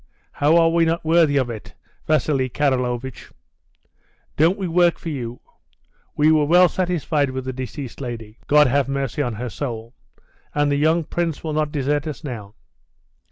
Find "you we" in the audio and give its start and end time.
5.09-6.31